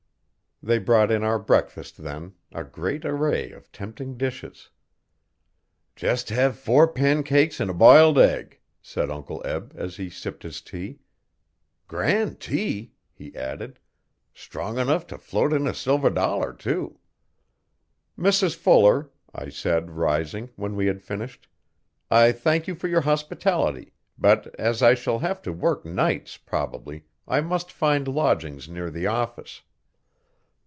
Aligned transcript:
They 0.63 0.77
brought 0.77 1.09
in 1.09 1.23
our 1.23 1.39
breakfast 1.39 1.97
then 2.03 2.33
a 2.51 2.63
great 2.63 3.03
array 3.03 3.49
of 3.51 3.71
tempting 3.71 4.15
dishes. 4.15 4.69
'Jest 5.95 6.29
hev 6.29 6.55
four 6.55 6.87
pancakes 6.87 7.59
'n 7.59 7.67
a 7.71 7.73
biled 7.73 8.19
egg,' 8.19 8.59
said 8.79 9.09
Uncle 9.09 9.41
Eb 9.43 9.73
as 9.75 9.97
he 9.97 10.07
sipped 10.07 10.43
his 10.43 10.61
tea. 10.61 10.99
'Grand 11.87 12.39
tea!' 12.39 12.93
he 13.11 13.35
added, 13.35 13.79
'strong 14.35 14.77
enough 14.77 15.11
if 15.11 15.21
float 15.23 15.51
a 15.51 15.73
silver 15.73 16.11
dollar 16.11 16.53
too. 16.53 16.99
'Mrs 18.15 18.55
Fuller,' 18.55 19.09
I 19.33 19.49
said 19.49 19.89
rising, 19.89 20.51
when 20.57 20.75
we 20.75 20.85
had 20.85 21.01
finished, 21.01 21.47
'I 22.11 22.33
thank 22.33 22.67
you 22.67 22.75
for 22.75 22.87
your 22.87 23.01
hospitality, 23.01 23.93
but 24.15 24.45
as 24.59 24.83
I 24.83 24.93
shall 24.93 25.17
have 25.17 25.41
to 25.41 25.51
work 25.51 25.85
nights, 25.85 26.37
probably, 26.37 27.05
I 27.27 27.41
must 27.41 27.71
find 27.71 28.07
lodgings 28.07 28.69
near 28.69 28.91
the 28.91 29.07
office. 29.07 29.63